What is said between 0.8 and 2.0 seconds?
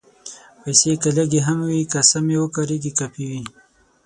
که لږې هم وي، که